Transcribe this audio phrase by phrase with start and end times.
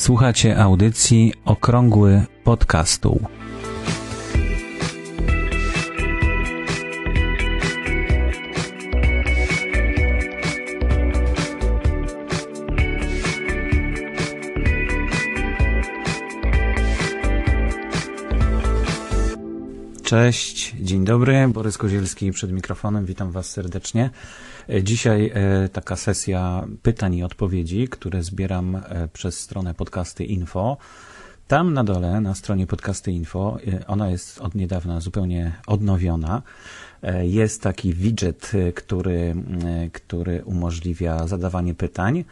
[0.00, 3.20] Słuchacie audycji Okrągły Podcastu.
[20.10, 24.10] Cześć, dzień dobry, Borys Kozielski przed mikrofonem, witam Was serdecznie.
[24.68, 30.76] E, Dzisiaj e, taka sesja pytań i odpowiedzi, które zbieram e, przez stronę podcasty info.
[31.48, 36.42] Tam na dole, na stronie podcasty info, ona jest od niedawna zupełnie odnowiona.
[37.22, 39.34] Jest taki widget, który,
[39.92, 42.24] który umożliwia zadawanie pytań.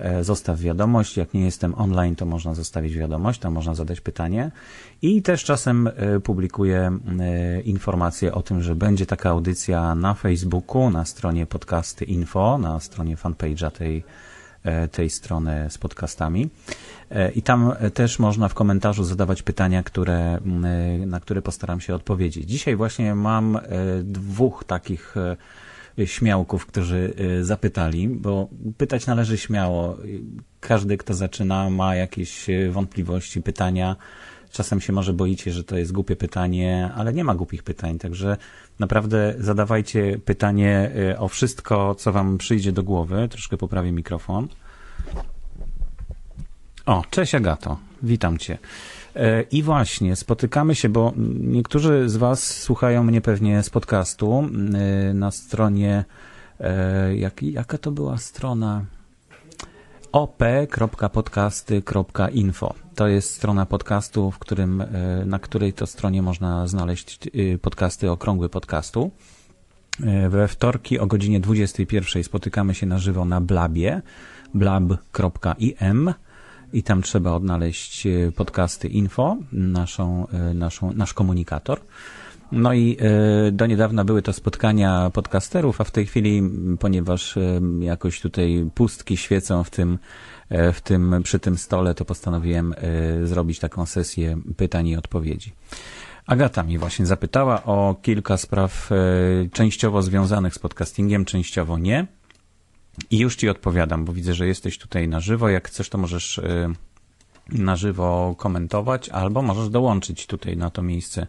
[0.00, 1.16] E, Zostaw wiadomość.
[1.16, 4.50] Jak nie jestem online, to można zostawić wiadomość, tam można zadać pytanie.
[5.02, 10.90] I też czasem e, publikuję e, informacje o tym, że będzie taka audycja na Facebooku,
[10.90, 14.04] na stronie podcasty info, na stronie fanpage'a tej,
[14.92, 16.48] tej strony z podcastami.
[17.34, 20.38] I tam też można w komentarzu zadawać pytania, które,
[21.06, 22.48] na które postaram się odpowiedzieć.
[22.48, 23.58] Dzisiaj właśnie mam
[24.02, 25.14] dwóch takich
[26.06, 29.96] śmiałków, którzy y, zapytali, bo pytać należy śmiało.
[30.60, 33.96] Każdy, kto zaczyna, ma jakieś y, wątpliwości, pytania.
[34.50, 38.36] Czasem się może boicie, że to jest głupie pytanie, ale nie ma głupich pytań, także
[38.78, 43.28] naprawdę zadawajcie pytanie y, o wszystko, co wam przyjdzie do głowy.
[43.30, 44.48] Troszkę poprawię mikrofon.
[46.86, 48.58] O, cześć Agato, witam cię.
[49.16, 55.14] E, I właśnie, spotykamy się, bo niektórzy z Was słuchają mnie pewnie z podcastu e,
[55.14, 56.04] na stronie,
[56.60, 58.84] e, jak, jaka to była strona?
[60.12, 62.74] op.podcasty.info.
[62.94, 64.84] To jest strona podcastu, w którym,
[65.26, 69.10] na której to stronie można znaleźć e, podcasty, okrągły podcastu.
[70.28, 74.02] We wtorki o godzinie 21 spotykamy się na żywo na Blabie,
[74.54, 76.14] blab.im
[76.72, 81.80] i tam trzeba odnaleźć e, podcasty info, naszą, e, naszą, nasz komunikator.
[82.52, 82.96] No i
[83.48, 86.42] e, do niedawna były to spotkania podcasterów, a w tej chwili,
[86.80, 87.38] ponieważ
[87.80, 89.98] jakoś tutaj pustki świecą w tym,
[90.72, 92.74] w tym, przy tym stole, to postanowiłem
[93.24, 95.52] zrobić taką sesję pytań i odpowiedzi.
[96.26, 98.90] Agata mnie właśnie zapytała o kilka spraw
[99.52, 102.06] częściowo związanych z podcastingiem, częściowo nie.
[103.10, 105.48] I już ci odpowiadam, bo widzę, że jesteś tutaj na żywo.
[105.48, 106.68] Jak chcesz, to możesz y,
[107.48, 111.26] na żywo komentować, albo możesz dołączyć tutaj na to miejsce,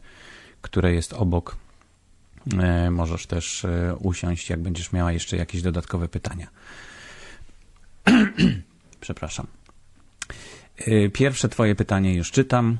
[0.61, 1.55] które jest obok.
[2.87, 6.47] Y, Możesz też y, usiąść, jak będziesz miała jeszcze jakieś dodatkowe pytania.
[9.01, 9.47] Przepraszam.
[11.13, 12.77] Pierwsze Twoje pytanie już czytam.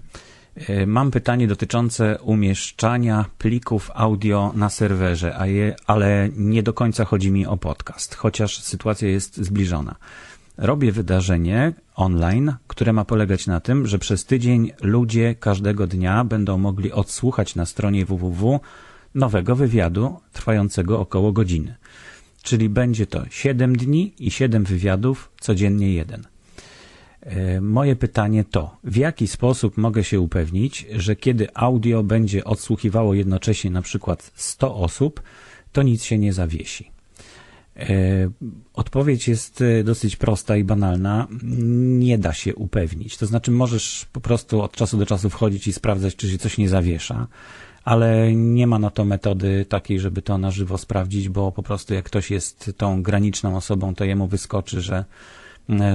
[0.58, 7.32] Y, Mam pytanie dotyczące umieszczania plików audio na serwerze, je, ale nie do końca chodzi
[7.32, 9.96] mi o podcast, chociaż sytuacja jest zbliżona.
[10.58, 16.58] Robię wydarzenie online, które ma polegać na tym, że przez tydzień ludzie każdego dnia będą
[16.58, 18.60] mogli odsłuchać na stronie www
[19.16, 21.76] nowego wywiadu trwającego około godziny.
[22.44, 26.31] Czyli będzie to 7 dni i 7 wywiadów, codziennie jeden.
[27.22, 33.14] E, Moje pytanie to, w jaki sposób mogę się upewnić, że kiedy audio będzie odsłuchiwało
[33.14, 35.22] jednocześnie na przykład 100 osób,
[35.72, 36.92] to nic się nie zawiesi?
[37.78, 38.30] E,
[38.74, 41.28] Odpowiedź jest e, dosyć prosta i banalna.
[41.84, 43.18] Nie da się upewnić.
[43.18, 46.58] To znaczy, możesz po prostu od czasu do czasu wchodzić i sprawdzać, czy się coś
[46.58, 47.28] nie zawiesza,
[47.84, 51.94] ale nie ma na to metody takiej, żeby to na żywo sprawdzić, bo po prostu
[51.94, 55.06] jak ktoś jest tą graniczną osobą, to jemu wyskoczy, że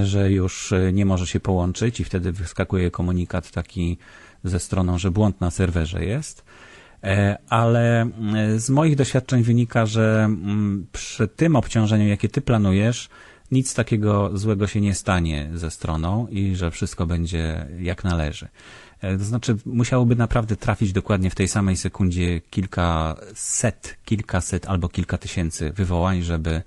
[0.04, 3.98] że już nie może się połączyć i wtedy wyskakuje komunikat taki
[4.44, 6.44] ze stroną, że błąd na serwerze jest.
[7.02, 13.08] E, Ale e, z moich doświadczeń wynika, że mm, przy tym obciążeniu, jakie ty planujesz,
[13.50, 18.48] nic takiego złego się nie stanie ze stroną i że wszystko będzie jak należy.
[19.00, 25.18] E, To znaczy, musiałoby naprawdę trafić dokładnie w tej samej sekundzie kilkaset, kilkaset albo kilka
[25.18, 26.62] tysięcy wywołań, żeby e,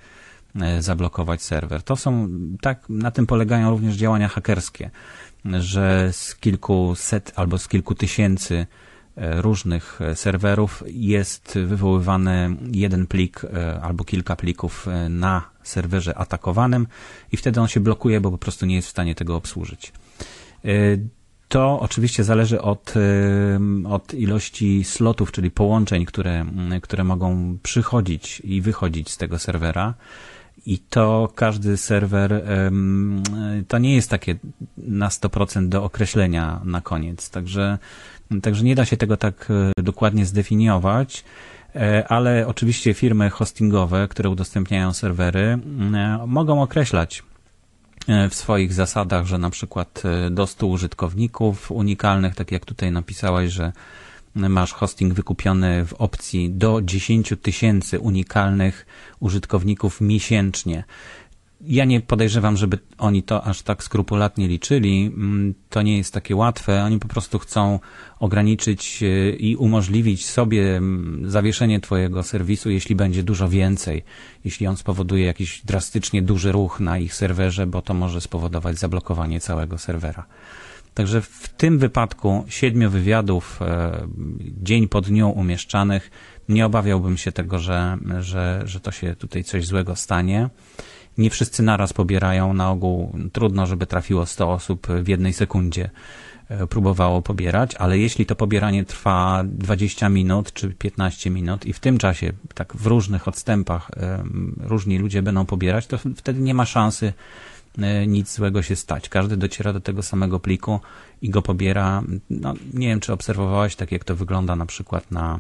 [0.80, 1.84] zablokować serwer.
[1.84, 2.30] To są,
[2.62, 4.90] tak, na tym polegają również działania hakerskie,
[5.46, 8.66] że z kilkuset albo z kilku tysięcy
[9.16, 16.18] e, różnych e, serwerów jest wywoływany jeden plik e, albo kilka plików e, na serwerze
[16.18, 16.88] atakowanym
[17.32, 19.94] i wtedy on się blokuje, bo po prostu nie jest w stanie tego obsłużyć.
[20.66, 20.70] E,
[21.50, 22.94] To oczywiście zależy od,
[23.90, 26.46] od ilości slotów, czyli połączeń, które,
[26.82, 29.94] które mogą przychodzić i wychodzić z tego serwera.
[30.66, 32.44] I to każdy serwer,
[33.68, 34.36] to nie jest takie
[34.78, 37.30] na 100% do określenia na koniec.
[37.30, 37.78] Także,
[38.42, 39.48] także nie da się tego tak
[39.78, 41.24] e, dokładnie zdefiniować.
[41.76, 45.98] E, Ale oczywiście firmy hostingowe, które udostępniają serwery, m,
[46.28, 47.24] mogą określać
[48.30, 53.72] w swoich zasadach, że na przykład do 100 użytkowników unikalnych, tak jak tutaj napisałeś, że
[54.50, 58.86] masz hosting wykupiony w opcji do 10 tysięcy unikalnych
[59.20, 60.84] użytkowników miesięcznie.
[61.62, 65.06] Ja nie podejrzewam, żeby oni to aż tak skrupulatnie liczyli.
[65.06, 66.84] Mm, to nie jest takie łatwe.
[66.84, 67.80] Oni po prostu chcą
[68.20, 74.04] ograniczyć e, i umożliwić sobie mm, zawieszenie Twojego serwisu, jeśli będzie dużo więcej.
[74.46, 79.40] Jeśli on spowoduje jakiś drastycznie duży ruch na ich serwerze, bo to może spowodować zablokowanie
[79.40, 80.26] całego serwera.
[80.94, 84.08] Także w tym wypadku siedmiu wywiadów e,
[84.64, 86.12] dzień po dniu umieszczanych
[86.50, 90.50] nie obawiałbym się tego, że, że, że to się tutaj coś złego stanie.
[91.18, 95.90] Nie wszyscy naraz pobierają, na ogół trudno, żeby trafiło 100 osób w jednej sekundzie
[96.50, 101.80] e, próbowało pobierać, ale jeśli to pobieranie trwa 20 minut czy 15 minut i w
[101.80, 104.24] tym czasie tak w różnych odstępach e,
[104.58, 107.14] różni ludzie będą pobierać, to wtedy nie ma szansy
[108.08, 109.10] nic złego się stać.
[109.10, 110.80] Każdy dociera do tego samego pliku
[111.22, 112.04] i go pobiera.
[112.30, 115.40] No, nie wiem, czy obserwowałeś tak, jak to wygląda na przykład na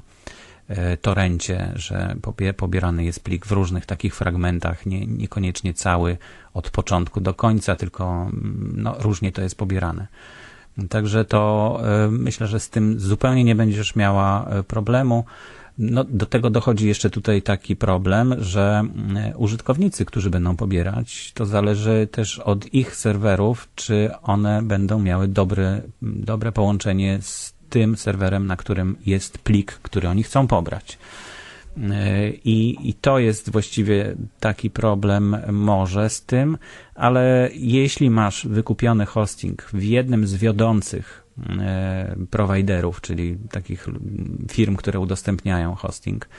[0.67, 2.15] e, torencie, że
[2.57, 6.17] pobierany jest plik w różnych takich fragmentach, nie, niekoniecznie cały
[6.53, 10.07] od początku do końca, tylko mm, no, różnie to jest pobierane.
[10.89, 15.25] Także to e, myślę, że z tym zupełnie nie będziesz miała problemu.
[15.79, 21.45] No, do tego dochodzi jeszcze tutaj taki problem, że mm, użytkownicy, którzy będą pobierać, to
[21.45, 28.47] zależy też od ich serwerów, czy one będą miały dobre, dobre połączenie z tym serwerem,
[28.47, 30.97] na którym jest plik, który oni chcą pobrać.
[32.45, 36.57] I, I to jest właściwie taki problem może z tym,
[36.95, 41.29] ale jeśli masz wykupiony hosting w jednym z wiodących
[41.59, 43.87] E, prowajderów, czyli takich
[44.51, 46.29] firm, które udostępniają hosting,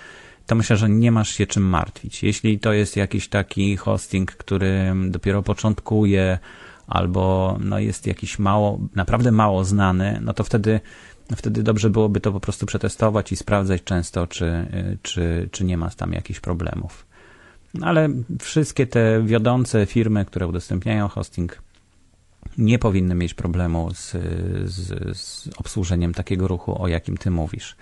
[0.46, 2.22] to myślę, że nie masz się czym martwić.
[2.22, 6.38] Jeśli to jest jakiś taki hosting, który dopiero początkuje,
[6.87, 10.81] albo no jest jakiś mało, naprawdę mało znany, no to wtedy,
[11.36, 14.66] wtedy dobrze byłoby to po prostu przetestować i sprawdzać często, czy,
[15.02, 17.06] czy, czy nie ma tam jakichś problemów.
[17.82, 18.08] Ale
[18.40, 21.62] wszystkie te wiodące firmy, które udostępniają hosting,
[22.58, 24.16] nie powinny mieć problemu z,
[24.64, 27.76] z, z obsłużeniem takiego ruchu, o jakim ty mówisz.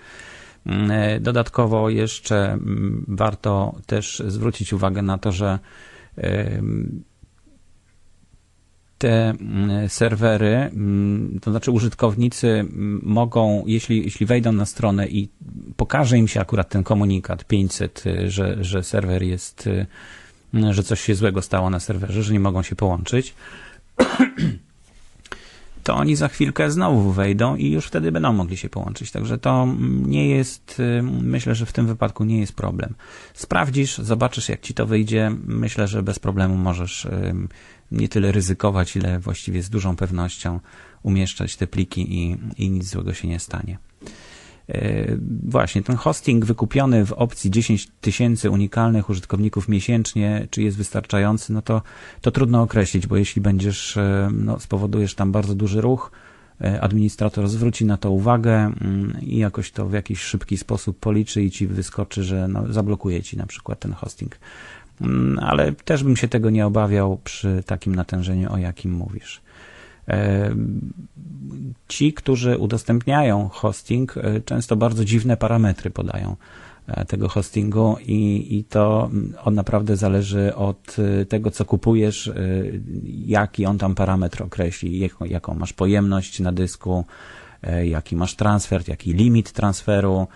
[0.65, 5.59] Mm, dodatkowo jeszcze mm, warto też zwrócić uwagę na to, że
[8.99, 10.71] te mm, serwery,
[11.41, 12.65] to znaczy użytkownicy
[13.03, 15.29] mogą, jeśli, jeśli wejdą na stronę i
[15.77, 19.69] pokaże im się akurat ten komunikat 500, że, że serwer jest,
[20.71, 23.33] że coś się złego stało na serwerze, że nie mogą się połączyć,
[25.83, 29.11] to oni za chwilkę znowu wejdą i już wtedy będą mogli się połączyć.
[29.11, 29.67] Także to
[30.05, 32.93] nie jest, y, myślę, że w tym wypadku nie jest problem.
[33.33, 35.31] Sprawdzisz, zobaczysz jak ci to wyjdzie.
[35.45, 37.33] Myślę, że bez problemu możesz y,
[37.91, 40.59] nie tyle ryzykować, ile właściwie z dużą pewnością
[41.03, 43.77] umieszczać te pliki i, i nic złego się nie stanie.
[44.69, 45.05] E,
[45.43, 51.61] właśnie, ten hosting wykupiony w opcji 10 tysięcy unikalnych użytkowników miesięcznie, czy jest wystarczający, no
[51.61, 51.81] to,
[52.21, 56.11] to trudno określić, bo jeśli będziesz, e, no, spowodujesz tam bardzo duży ruch,
[56.61, 61.43] e, administrator zwróci na to uwagę mm, i jakoś to w jakiś szybki sposób policzy
[61.43, 64.39] i ci wyskoczy, że no, zablokuje ci na przykład ten hosting.
[65.01, 69.41] Mm, ale też bym się tego nie obawiał przy takim natężeniu, o jakim mówisz.
[71.87, 76.35] Ci, którzy udostępniają hosting, e, często bardzo dziwne parametry podają
[76.87, 82.31] e, tego hostingu i, i to mm, on naprawdę zależy od e, tego, co kupujesz,
[83.25, 87.05] jaki on tam parametr określi, jaką, jaką masz pojemność na dysku,
[87.83, 90.27] jaki masz transfer, jaki limit transferu.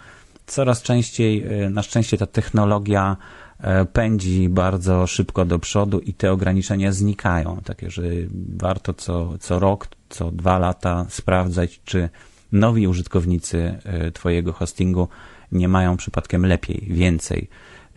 [0.46, 3.43] Coraz częściej, na szczęście ta technologia E,
[3.93, 7.62] pędzi bardzo szybko do przodu i te ograniczenia znikają.
[7.63, 8.03] Takie, że
[8.55, 12.10] warto co, co rok, co dwa lata sprawdzać, czy
[12.51, 15.07] nowi użytkownicy e, Twojego hostingu
[15.51, 17.50] nie mają przypadkiem lepiej, więcej,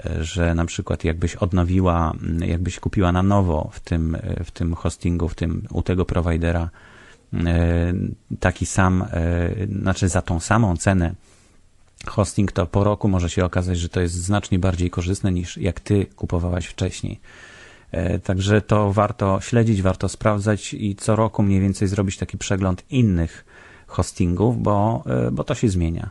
[0.06, 2.12] e, że na przykład jakbyś odnowiła,
[2.46, 6.70] jakbyś kupiła na nowo w tym, w tym hostingu, w tym, u tego prowajdera
[8.40, 9.04] taki sam,
[9.80, 11.14] znaczy za tą samą cenę
[12.10, 15.80] hosting, to po roku może się okazać, że to jest znacznie bardziej korzystne niż jak
[15.80, 17.20] ty kupowałaś wcześniej.
[17.90, 22.84] E, także to warto śledzić, warto sprawdzać i co roku mniej więcej zrobić taki przegląd
[22.90, 23.44] innych
[23.86, 26.10] hostingów, bo, e, bo to się zmienia.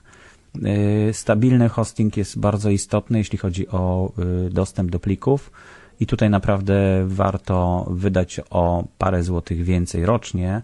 [1.10, 4.12] E, stabilny hosting jest bardzo istotny, jeśli chodzi o
[4.50, 5.52] dostęp do plików
[6.00, 10.62] i tutaj naprawdę warto wydać o parę złotych więcej rocznie,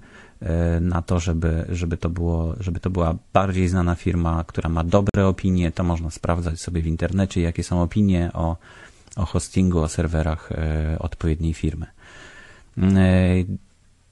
[0.82, 5.28] na to, żeby, żeby, to było, żeby to była bardziej znana firma, która ma dobre
[5.28, 5.72] opinie.
[5.72, 8.58] To można sprawdzać sobie w internecie, jakie są opinie o,
[9.16, 11.86] o hostingu, o serwerach e, odpowiedniej firmy.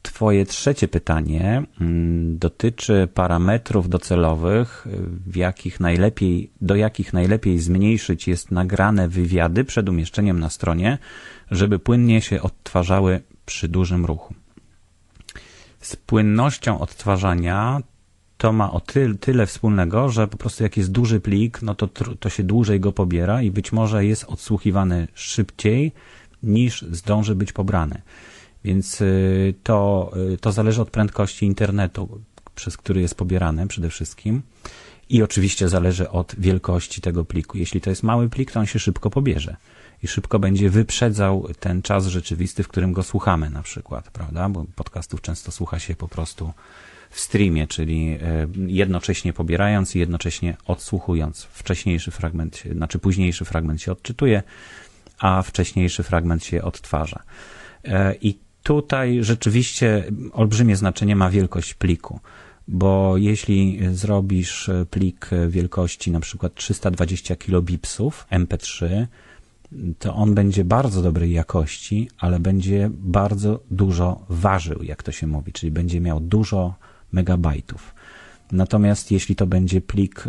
[0.02, 4.88] Twoje trzecie pytanie mm, dotyczy parametrów docelowych,
[5.28, 10.98] w jakich najlepiej, do jakich najlepiej zmniejszyć jest nagrane wywiady przed umieszczeniem na stronie,
[11.52, 14.34] żeby płynnie się odtwarzały przy dużym ruchu.
[15.80, 17.82] Z płynnością odtwarzania
[18.38, 21.88] to ma o tyle, tyle wspólnego, że po prostu jak jest duży plik, no to,
[22.20, 25.92] to się dłużej go pobiera i być może jest odsłuchiwany szybciej
[26.44, 28.02] niż zdąży być pobrany.
[28.64, 32.22] Więc y, to, y, to zależy od prędkości internetu,
[32.56, 34.42] przez który jest pobierany przede wszystkim.
[35.10, 37.58] I oczywiście zależy od wielkości tego pliku.
[37.58, 39.56] Jeśli to jest mały plik, to on się szybko pobierze
[40.04, 44.50] i szybko będzie wyprzedzał ten czas rzeczywisty, w którym go słuchamy na przykład, prawda?
[44.50, 46.54] Bo podcastów często słucha się po prostu
[47.10, 51.44] w streamie, czyli e, jednocześnie pobierając i jednocześnie odsłuchując.
[51.44, 54.44] Wcześniejszy fragment, znaczy późniejszy fragment się odczytuje,
[55.20, 57.24] a wcześniejszy fragment się odtwarza.
[57.84, 60.04] E, I tutaj rzeczywiście
[60.34, 62.20] olbrzymie znaczenie ma wielkość pliku,
[62.68, 69.06] bo jeśli zrobisz plik wielkości na przykład 320 kilobipsów MP3,
[70.00, 75.52] to on będzie bardzo dobrej jakości, ale będzie bardzo dużo ważył, jak to się mówi,
[75.52, 76.76] czyli będzie miał dużo
[77.12, 77.96] megabajtów.
[78.52, 80.24] Natomiast jeśli to będzie plik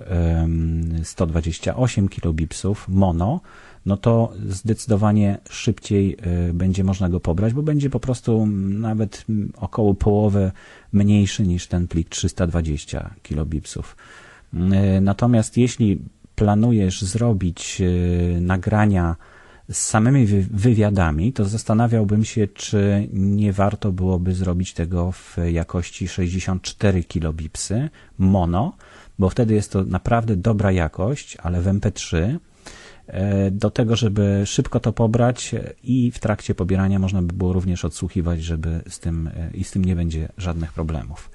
[1.03, 3.41] 128 kilobipsów mono,
[3.87, 6.17] no to zdecydowanie szybciej
[6.49, 9.25] y, będzie można go pobrać, bo będzie po prostu nawet
[9.57, 10.53] około połowę
[10.93, 13.97] mniejszy niż ten plik 320 kilobipsów.
[14.55, 15.99] Y, natomiast jeśli
[16.41, 19.17] planujesz zrobić y, nagrania
[19.71, 27.05] z samymi wywiadami, to zastanawiałbym się, czy nie warto byłoby zrobić tego w jakości 64
[27.05, 28.77] kilobipsy mono,
[29.19, 32.37] bo wtedy jest to naprawdę dobra jakość, ale w MP3
[33.07, 35.55] e, do tego, żeby szybko to pobrać
[35.85, 39.71] i w trakcie pobierania można by było również odsłuchiwać, żeby z tym e, i z
[39.71, 41.31] tym nie będzie żadnych problemów.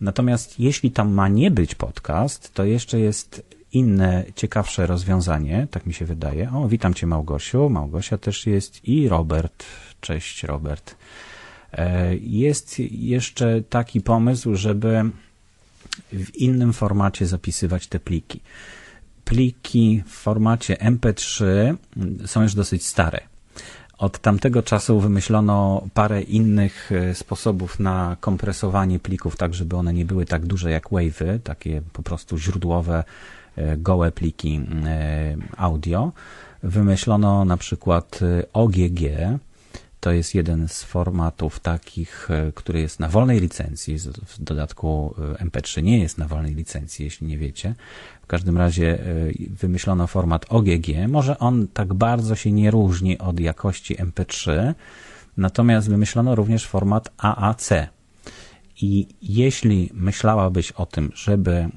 [0.00, 5.94] Natomiast jeśli tam ma nie być podcast, to jeszcze jest inne, ciekawsze rozwiązanie, tak mi
[5.94, 6.50] się wydaje.
[6.52, 7.70] O, witam Cię Małgosiu.
[7.70, 9.64] Małgosia też jest i Robert.
[10.00, 10.94] Cześć Robert.
[11.72, 15.02] E, jest jeszcze taki pomysł, żeby
[16.12, 18.40] w innym formacie zapisywać te pliki.
[19.24, 21.44] Pliki w formacie MP3
[22.26, 23.20] są już dosyć stare.
[23.98, 30.04] Od tamtego czasu wymyślono parę innych e, sposobów na kompresowanie plików, tak żeby one nie
[30.04, 33.04] były tak duże jak wave'y, takie po prostu źródłowe
[33.76, 36.12] gołe pliki e, audio.
[36.62, 39.00] Wymyślono na przykład e, OGG,
[40.00, 43.98] to jest jeden z formatów takich, który jest na wolnej licencji.
[44.26, 47.74] W dodatku MP3 nie jest na wolnej licencji, jeśli nie wiecie.
[48.22, 48.98] W każdym razie
[49.50, 50.86] wymyślono format OGG.
[51.08, 54.74] Może on tak bardzo się nie różni od jakości MP3,
[55.36, 57.70] natomiast wymyślono również format AAC,
[58.82, 61.70] i jeśli myślałabyś o tym, żeby mm,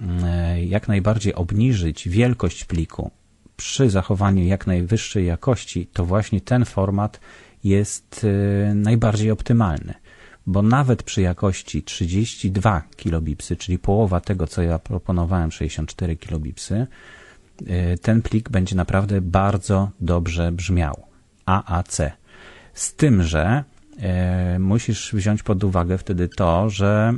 [0.68, 3.12] jak najbardziej obniżyć wielkość pliku
[3.56, 7.20] przy zachowaniu jak najwyższej jakości, to właśnie ten format
[7.64, 9.94] jest y, najbardziej optymalny.
[10.48, 16.88] Bo nawet przy jakości 32 kilobipsy, czyli połowa tego, co ja proponowałem, 64 kilobipsy,
[17.62, 21.06] y, ten plik będzie naprawdę bardzo dobrze brzmiał.
[21.46, 22.02] AAC.
[22.74, 23.73] Z tym, że E,
[24.60, 27.14] musisz wziąć pod uwagę wtedy to, że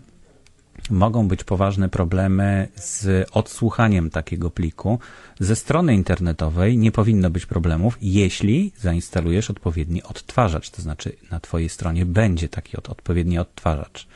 [0.89, 4.99] mogą być poważne problemy z odsłuchaniem takiego pliku.
[5.39, 11.69] Ze strony internetowej nie powinno być problemów, jeśli zainstalujesz odpowiedni odtwarzacz, to znaczy na Twojej
[11.69, 14.07] stronie będzie taki od, odpowiedni odtwarzacz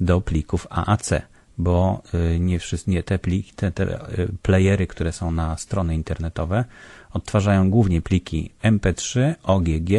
[0.00, 1.10] do plików AAC,
[1.58, 2.02] bo
[2.34, 3.84] y, nie wszystkie te pliki, te, te
[4.18, 6.64] y, playery, które są na strony internetowe,
[7.12, 9.90] odtwarzają głównie pliki MP3, OGG,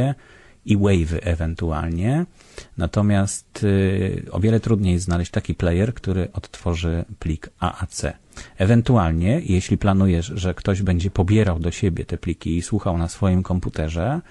[0.65, 2.25] i wave'y ewentualnie.
[2.77, 8.05] Natomiast y, o wiele trudniej jest znaleźć taki player, który odtworzy plik AAC.
[8.57, 13.43] Ewentualnie, jeśli planujesz, że ktoś będzie pobierał do siebie te pliki i słuchał na swoim
[13.43, 14.21] komputerze,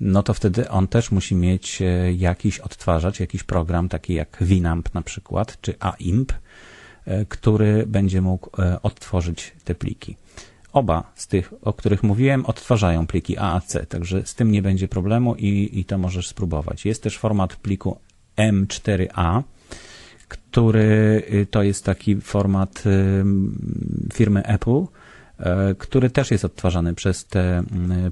[0.00, 4.94] no to wtedy on też musi mieć e, jakiś odtwarzacz, jakiś program, taki jak Winamp
[4.94, 6.32] na przykład, czy AIMP,
[7.04, 10.16] e, który będzie mógł e, odtworzyć te pliki.
[10.72, 15.34] Oba z tych, o których mówiłem, odtwarzają pliki AAC, także z tym nie będzie problemu
[15.34, 16.84] i, i to możesz spróbować.
[16.84, 17.98] Jest też format pliku
[18.36, 19.42] M4A,
[20.28, 23.24] który y, to jest taki format y,
[24.12, 25.44] firmy Apple, y,
[25.78, 27.62] który też jest odtwarzany przez te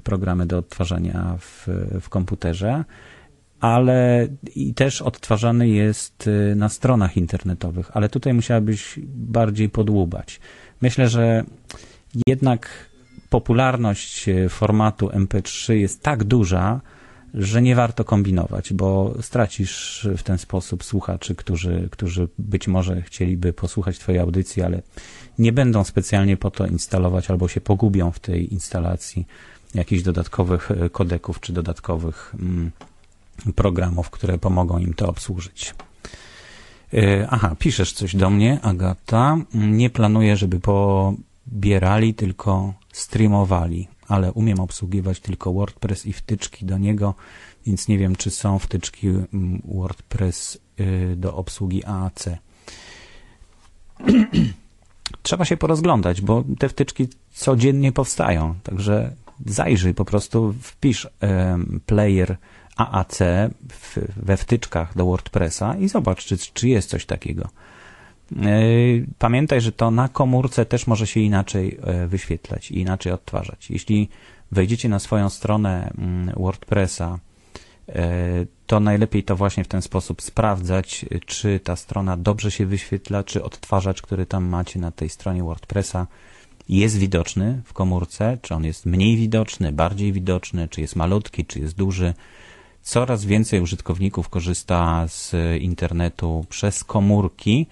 [0.03, 1.67] programy do odtwarzania w,
[2.01, 2.83] w komputerze,
[3.59, 10.39] ale i też odtwarzany jest na stronach internetowych, ale tutaj musiałabyś bardziej podłubać.
[10.81, 11.43] Myślę, że
[12.27, 12.89] jednak
[13.29, 16.81] popularność e, formatu MP3 jest tak duża,
[17.33, 23.53] że nie warto kombinować, bo stracisz w ten sposób słuchaczy, którzy, którzy być może chcieliby
[23.53, 24.81] posłuchać Twojej audycji, ale
[25.39, 29.27] nie będą specjalnie po to instalować albo się pogubią w tej instalacji
[29.75, 32.71] jakichś dodatkowych e, kodeków czy dodatkowych mm,
[33.55, 35.75] programów, które pomogą im to obsłużyć.
[36.93, 39.37] E, aha, piszesz coś do mnie, Agata.
[39.53, 40.59] Nie planuję, żeby
[41.49, 47.15] pobierali, tylko streamowali, ale umiem obsługiwać tylko WordPress i wtyczki do niego,
[47.65, 52.29] więc nie wiem, czy są wtyczki mm, WordPress y, do obsługi AAC.
[55.23, 59.15] Trzeba się porozglądać, bo te wtyczki codziennie powstają, także
[59.45, 61.07] zajrzyj, po prostu wpisz
[61.85, 62.37] player
[62.77, 63.19] AAC
[64.17, 67.49] we wtyczkach do WordPressa i zobacz, czy, czy jest coś takiego.
[68.35, 68.61] E,
[69.19, 73.69] pamiętaj, że to na komórce też może się inaczej e, wyświetlać i inaczej odtwarzać.
[73.69, 74.09] Jeśli
[74.51, 77.19] wejdziecie na swoją stronę mm, WordPressa,
[77.89, 83.23] e, to najlepiej to właśnie w ten sposób sprawdzać, czy ta strona dobrze się wyświetla,
[83.23, 86.07] czy odtwarzacz, który tam macie na tej stronie WordPressa
[86.69, 91.59] jest widoczny w komórce, czy on jest mniej widoczny, bardziej widoczny, czy jest malutki, czy
[91.59, 92.13] jest duży.
[92.81, 97.67] Coraz więcej użytkowników korzysta z internetu przez komórki.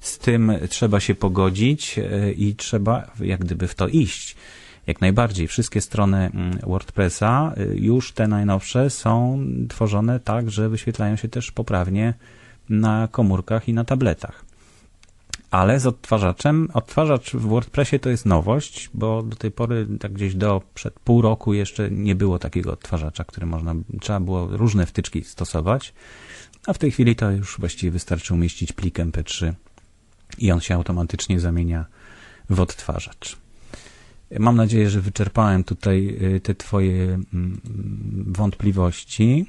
[0.00, 4.36] Z tym trzeba się pogodzić e, i trzeba jak gdyby w to iść.
[4.86, 5.48] Jak najbardziej.
[5.48, 11.52] Wszystkie strony mm, WordPressa, e, już te najnowsze, są tworzone tak, że wyświetlają się też
[11.52, 12.14] poprawnie
[12.68, 14.50] na komórkach i na tabletach
[15.50, 16.68] ale z odtwarzaczem.
[16.74, 21.22] Odtwarzacz w WordPressie to jest nowość, bo do tej pory, tak gdzieś do przed pół
[21.22, 25.94] roku jeszcze nie było takiego odtwarzacza, który można, trzeba było różne wtyczki stosować,
[26.66, 29.52] a w tej chwili to już właściwie wystarczy umieścić plik MP3
[30.38, 31.86] i on się automatycznie zamienia
[32.50, 33.36] w odtwarzacz.
[34.38, 37.60] Mam nadzieję, że wyczerpałem tutaj y, te Twoje mm,
[38.26, 39.46] wątpliwości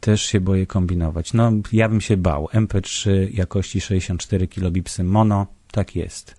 [0.00, 1.32] też się boję kombinować.
[1.32, 2.48] No, ja bym się bał.
[2.52, 6.36] MP3 jakości 64 kilobipsy mono, tak jest.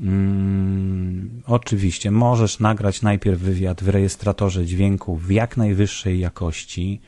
[0.00, 7.00] Mm, oczywiście, możesz nagrać najpierw wywiad w rejestratorze dźwięku w jak najwyższej jakości,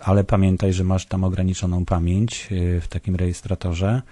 [0.00, 4.02] ale pamiętaj, że masz tam ograniczoną pamięć yy, w takim rejestratorze.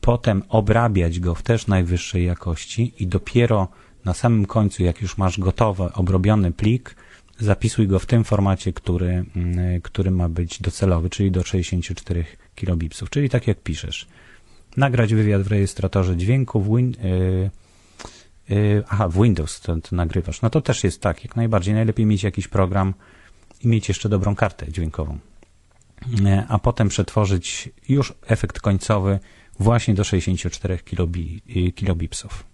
[0.00, 3.68] Potem obrabiać go w też najwyższej jakości i dopiero
[4.04, 6.96] na samym końcu, jak już masz gotowy, obrobiony plik,
[7.38, 13.10] zapisuj go w tym formacie, który, mm, który ma być docelowy, czyli do 64 kilobipsów,
[13.10, 14.06] czyli tak jak piszesz.
[14.76, 16.94] Nagrać wywiad w rejestratorze dźwięku w win,
[18.48, 20.42] yy, aha, w Windows to, to, nagrywasz.
[20.42, 21.74] No to też jest tak, jak najbardziej.
[21.74, 22.94] Najlepiej mieć jakiś program
[23.60, 25.18] i mieć jeszcze dobrą kartę dźwiękową.
[26.06, 29.18] Yy, a potem przetworzyć już efekt końcowy
[29.58, 32.44] właśnie do 64 kilobi, y, kilobipsów.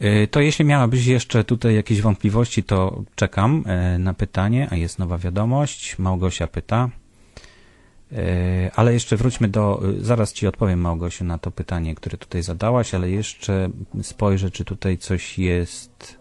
[0.00, 4.98] E, to jeśli miałabyś jeszcze tutaj jakieś wątpliwości, to czekam e, na pytanie, a jest
[4.98, 5.98] nowa wiadomość.
[5.98, 6.90] Małgosia pyta.
[8.12, 12.94] E, ale jeszcze wróćmy do, zaraz Ci odpowiem Małgosiu na to pytanie, które tutaj zadałaś,
[12.94, 13.68] ale jeszcze
[14.02, 16.15] spojrzę, czy tutaj coś jest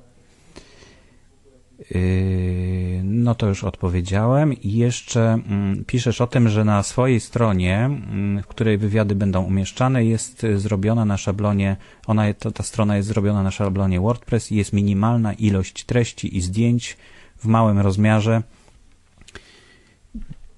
[3.03, 4.53] no to już odpowiedziałem.
[4.53, 9.43] I jeszcze mm, piszesz o tym, że na swojej stronie, mm, w której wywiady będą
[9.43, 14.55] umieszczane, jest zrobiona na szablonie, ona, ta, ta strona jest zrobiona na szablonie WordPress i
[14.55, 16.97] jest minimalna ilość treści i zdjęć
[17.37, 18.41] w małym rozmiarze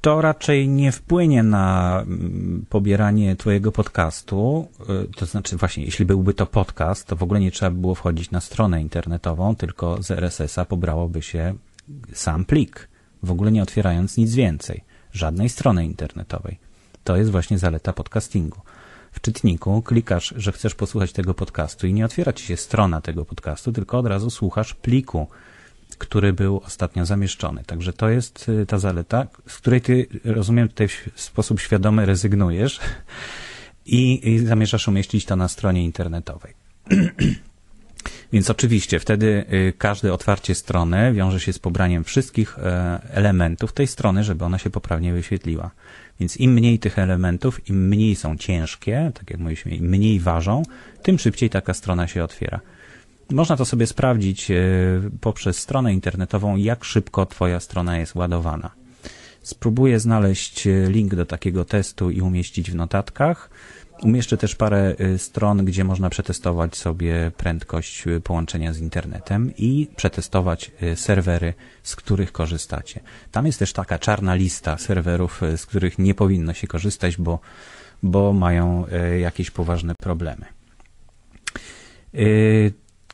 [0.08, 4.68] to raczej nie wpłynie na mm, pobieranie Twojego podcastu.
[4.90, 7.96] Y, to znaczy, właśnie, jeśli byłby to podcast, to w ogóle nie trzeba by było
[7.96, 11.56] wchodzić na stronę internetową, tylko z RSS-a pobrałoby się
[12.14, 12.90] sam plik,
[13.24, 16.60] w ogóle nie otwierając nic więcej, żadnej strony internetowej.
[17.04, 18.62] To jest właśnie zaleta podcastingu.
[19.12, 23.26] W czytniku klikasz, że chcesz posłuchać tego podcastu i nie otwiera ci się strona tego
[23.26, 25.28] podcastu, tylko od razu słuchasz pliku
[25.98, 27.64] który był ostatnio zamieszczony.
[27.64, 32.80] Także to jest y, ta zaleta, z której ty, rozumiem, tutaj w sposób świadomy rezygnujesz
[33.86, 36.54] i, i zamierzasz umieścić to na stronie internetowej.
[38.34, 43.88] Więc oczywiście wtedy y, każde otwarcie strony wiąże się z pobraniem wszystkich e, elementów tej
[43.88, 45.72] strony, żeby ona się poprawnie wyświetliła.
[46.20, 50.64] Więc im mniej tych elementów, im mniej są ciężkie, tak jak mówiliśmy, im mniej ważą,
[51.04, 52.60] tym szybciej taka strona się otwiera.
[53.32, 54.56] Można to sobie sprawdzić e,
[55.22, 58.72] poprzez stronę internetową, jak szybko Twoja strona jest ładowana.
[59.42, 63.50] Spróbuję znaleźć e, link do takiego testu i umieścić w notatkach.
[64.04, 70.72] Umieszczę też parę e, stron, gdzie można przetestować sobie prędkość połączenia z internetem i przetestować
[70.96, 73.00] serwery, z których korzystacie.
[73.32, 77.40] Tam jest też taka czarna lista serwerów, z których nie powinno się korzystać, bo,
[78.04, 78.86] bo mają
[79.20, 80.46] jakieś poważne problemy.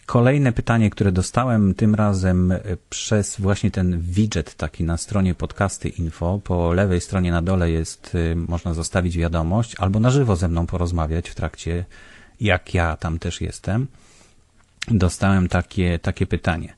[0.05, 5.89] Kolejne pytanie, które dostałem tym razem e, przez właśnie ten widget taki na stronie podcasty
[5.89, 6.39] info.
[6.43, 10.67] Po lewej stronie na dole jest, e, można zostawić wiadomość albo na żywo ze mną
[10.67, 11.85] porozmawiać w trakcie,
[12.41, 13.87] jak ja tam też jestem.
[14.87, 16.73] Dostałem takie, takie pytanie.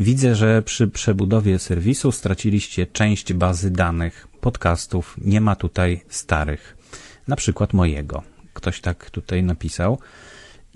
[0.00, 5.16] Widzę, że przy przebudowie serwisu straciliście część bazy danych podcastów.
[5.24, 6.76] Nie ma tutaj starych.
[7.28, 8.22] Na przykład mojego.
[8.52, 9.98] Ktoś tak tutaj napisał.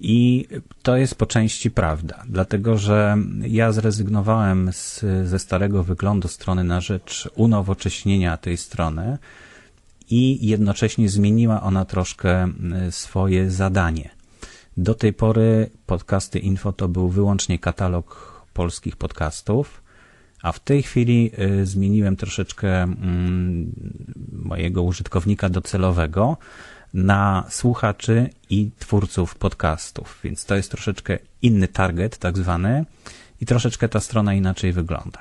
[0.05, 0.49] I
[0.83, 6.81] to jest po części prawda, dlatego że ja zrezygnowałem z, ze starego wyglądu strony na
[6.81, 9.19] rzecz unowocześnienia tej strony
[10.11, 12.53] i jednocześnie zmieniła ona troszkę
[12.91, 14.11] swoje zadanie.
[14.77, 19.83] Do tej pory podcasty info to był wyłącznie katalog polskich podcastów,
[20.43, 23.73] a w tej chwili y, zmieniłem troszeczkę mm,
[24.33, 26.37] mojego użytkownika docelowego
[26.95, 32.85] na słuchaczy i twórców podcastów, więc to jest troszeczkę inny target, tak zwany,
[33.41, 35.19] i troszeczkę ta strona inaczej wygląda.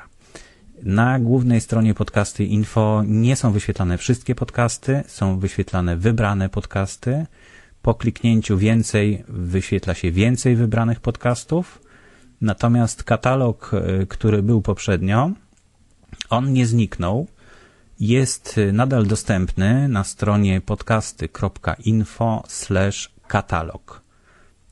[0.83, 7.25] Na głównej stronie podcasty info nie są wyświetlane wszystkie podcasty, są wyświetlane wybrane podcasty.
[7.81, 11.81] Po kliknięciu więcej wyświetla się więcej wybranych podcastów.
[12.41, 15.31] Natomiast katalog, y, który był poprzednio,
[16.29, 17.27] on nie zniknął
[18.01, 22.43] jest y, nadal dostępny na stronie podcasty.info
[23.27, 24.01] katalog.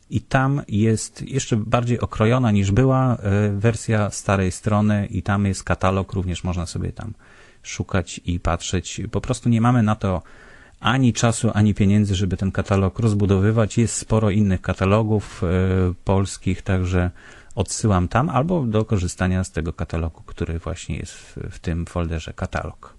[0.10, 3.18] I tam jest jeszcze bardziej okrojona niż była y,
[3.60, 7.14] wersja starej strony i tam jest katalog, również można sobie tam
[7.64, 9.02] szukać i patrzeć.
[9.12, 10.22] Po prostu nie mamy na to
[10.80, 13.78] ani czasu, ani pieniędzy, żeby ten katalog rozbudowywać.
[13.78, 15.48] Jest sporo innych katalogów y,
[16.04, 17.12] polskich, także
[17.56, 22.34] odsyłam tam albo do korzystania z tego katalogu, który właśnie jest w, w tym folderze
[22.34, 22.99] katalog.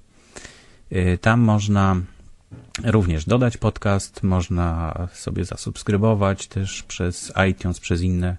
[0.92, 1.96] Y, tam można
[2.85, 8.37] również dodać podcast, można sobie zasubskrybować też przez iTunes, przez inne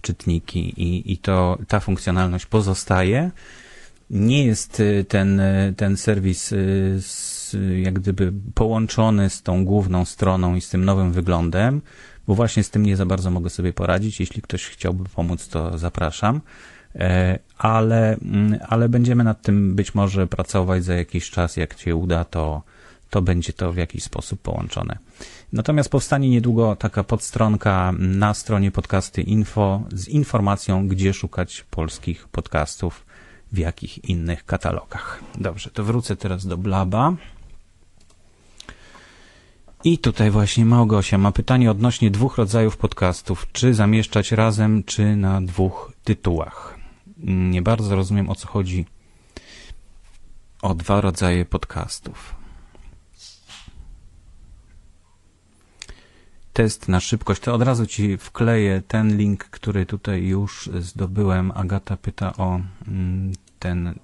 [0.00, 3.30] czytniki i, i to ta funkcjonalność pozostaje.
[4.10, 6.54] Nie jest y, ten, y, ten serwis
[7.82, 11.82] jak gdyby połączony z tą główną stroną i z tym nowym wyglądem,
[12.26, 14.20] bo właśnie z tym nie za bardzo mogę sobie poradzić.
[14.20, 16.40] Jeśli ktoś chciałby pomóc, to zapraszam.
[16.96, 21.56] E, ale, mm, ale będziemy nad tym być może pracować za jakiś czas.
[21.56, 22.62] Jak się uda, to,
[23.10, 24.98] to będzie to w jakiś sposób połączone.
[25.52, 33.04] Natomiast powstanie niedługo taka podstronka na stronie podcasty info z informacją, gdzie szukać polskich podcastów,
[33.52, 35.20] w jakich innych katalogach.
[35.38, 37.14] Dobrze, to wrócę teraz do Blaba.
[39.84, 43.46] I tutaj właśnie Małgosia ma pytanie odnośnie dwóch rodzajów podcastów.
[43.52, 46.73] Czy zamieszczać razem, czy na dwóch tytułach?
[47.24, 48.86] Nie bardzo rozumiem o co chodzi
[50.62, 52.34] o dwa rodzaje podcastów.
[56.52, 57.40] Test na szybkość.
[57.42, 61.52] To od razu ci wkleję ten link, który tutaj już zdobyłem.
[61.54, 63.94] Agata pyta o mm, ten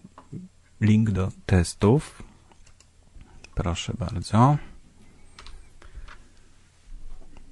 [0.80, 2.22] link do testów.
[3.54, 4.56] Proszę bardzo.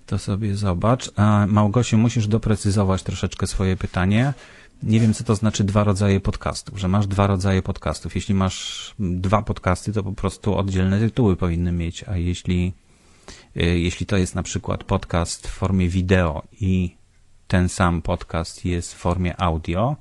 [0.07, 1.11] To sobie zobacz.
[1.47, 4.35] Małgosiu, musisz doprecyzować troszeczkę swoje pytanie
[4.83, 8.15] nie wiem, co to znaczy dwa rodzaje podcastów, że masz dwa rodzaje podcastów.
[8.15, 12.73] Jeśli masz dwa podcasty, to po prostu oddzielne tytuły powinny mieć, a jeśli,
[13.57, 16.97] y, jeśli to jest na przykład podcast w formie wideo i
[17.49, 19.97] ten sam podcast jest w formie audio,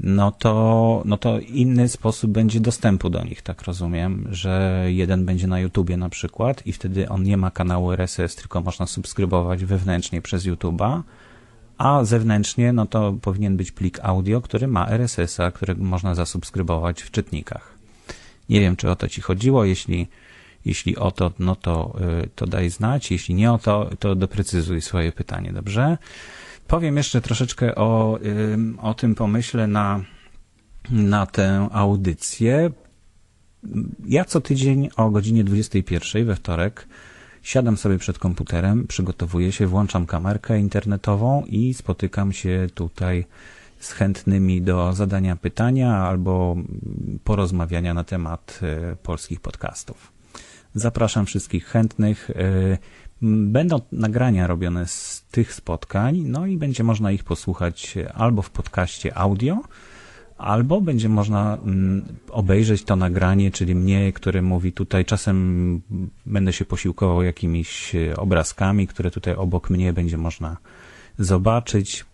[0.00, 5.46] no to, no to inny sposób będzie dostępu do nich, tak rozumiem, że jeden będzie
[5.46, 10.22] na YouTubie na przykład i wtedy on nie ma kanału RSS, tylko można subskrybować wewnętrznie
[10.22, 11.02] przez YouTube'a,
[11.78, 17.10] a zewnętrznie no to powinien być plik audio, który ma RSS-a, który można zasubskrybować w
[17.10, 17.74] czytnikach.
[18.48, 19.64] Nie wiem, czy o to Ci chodziło.
[19.64, 20.08] Jeśli,
[20.64, 23.10] jeśli o to, no to, y, to daj znać.
[23.10, 25.98] Jeśli nie o to, to doprecyzuj swoje pytanie, dobrze?
[26.66, 28.18] Powiem jeszcze troszeczkę o,
[28.82, 30.00] o tym pomyśle na,
[30.90, 32.70] na tę audycję.
[34.06, 36.88] Ja co tydzień o godzinie 21 we wtorek
[37.42, 43.24] Siadam sobie przed komputerem, przygotowuję się, włączam kamerkę internetową i spotykam się tutaj
[43.80, 46.56] z chętnymi do zadania pytania albo
[47.24, 50.12] porozmawiania na temat e, polskich podcastów.
[50.74, 52.30] Zapraszam wszystkich chętnych.
[52.30, 52.78] E,
[53.22, 59.18] będą nagrania robione z tych spotkań, no i będzie można ich posłuchać albo w podcaście
[59.18, 59.60] audio,
[60.38, 65.80] albo będzie można mm, obejrzeć to nagranie, czyli mnie, który mówi tutaj, czasem
[66.26, 70.56] będę się posiłkował jakimiś e, obrazkami, które tutaj obok mnie będzie można
[71.18, 72.04] zobaczyć.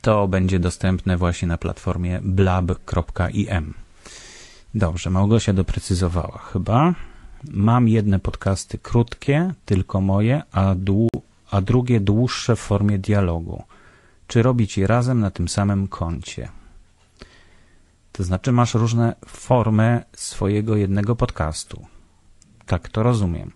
[0.00, 3.74] To będzie dostępne właśnie na platformie blab.im.
[4.74, 6.94] Dobrze, Małgosia doprecyzowała chyba.
[7.50, 13.62] Mam jedne podcasty krótkie, tylko moje, a, dłu- a drugie dłuższe w formie dialogu.
[14.26, 16.48] czy robić je razem na tym samym koncie?
[18.16, 21.86] To znaczy, masz różne formy swojego jednego podcastu.
[22.66, 23.52] Tak to rozumiem.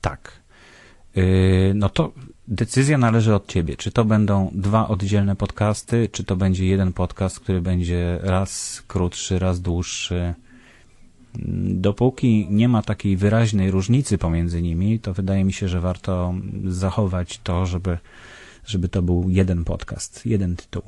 [0.00, 0.32] Tak.
[1.14, 2.12] Yy, no to
[2.48, 3.76] decyzja należy od ciebie.
[3.76, 9.38] Czy to będą dwa oddzielne podcasty, czy to będzie jeden podcast, który będzie raz krótszy,
[9.38, 10.34] raz dłuższy.
[11.64, 16.34] Dopóki nie ma takiej wyraźnej różnicy pomiędzy nimi, to wydaje mi się, że warto
[16.64, 17.98] zachować to, żeby,
[18.66, 20.82] żeby to był jeden podcast, jeden tytuł.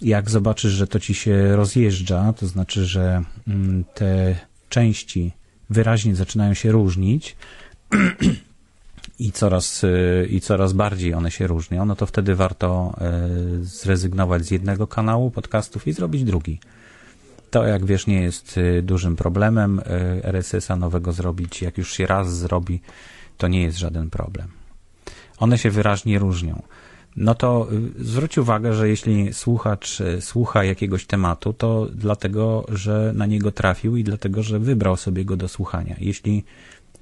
[0.00, 4.36] Jak zobaczysz, że to ci się rozjeżdża, to znaczy, że mm, te
[4.68, 5.32] części
[5.70, 7.36] wyraźnie zaczynają się różnić
[9.18, 12.98] i coraz, y, i coraz bardziej one się różnią, no to wtedy warto
[13.60, 16.60] y, zrezygnować z jednego kanału podcastów i zrobić drugi.
[17.50, 19.80] To, jak wiesz, nie jest y, dużym problemem
[20.22, 21.62] RSS-a nowego zrobić.
[21.62, 22.80] Jak już się raz zrobi,
[23.38, 24.48] to nie jest żaden problem.
[25.38, 26.62] One się wyraźnie różnią.
[27.16, 33.52] No to zwróć uwagę, że jeśli słuchacz słucha jakiegoś tematu, to dlatego, że na niego
[33.52, 35.96] trafił i dlatego, że wybrał sobie go do słuchania.
[35.98, 36.44] Jeśli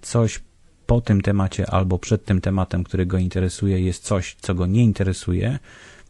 [0.03, 0.40] coś
[0.87, 4.85] po tym temacie albo przed tym tematem, który go interesuje, jest coś, co go nie
[4.85, 5.59] interesuje,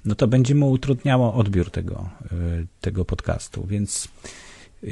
[0.05, 3.67] no to będzie mu utrudniało odbiór tego, y, tego podcastu.
[3.67, 4.09] Więc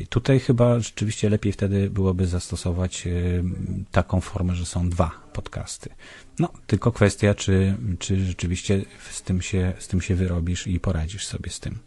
[0.09, 3.45] tutaj chyba rzeczywiście lepiej wtedy byłoby zastosować y,
[3.91, 5.91] taką formę, że są dwa podcasty.
[6.39, 11.27] No, tylko kwestia, czy, czy rzeczywiście z tym, się, z tym się wyrobisz i poradzisz
[11.27, 11.79] sobie z tym.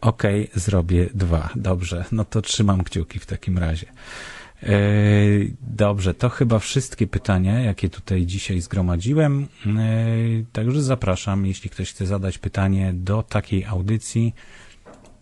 [0.00, 1.50] Okej, okay, zrobię dwa.
[1.56, 3.86] Dobrze, no to trzymam kciuki w takim razie.
[4.62, 4.76] E,
[5.60, 9.46] dobrze, to chyba wszystkie pytania, jakie tutaj dzisiaj zgromadziłem.
[9.66, 9.76] E,
[10.52, 14.34] także zapraszam, jeśli ktoś chce zadać pytanie do takiej audycji,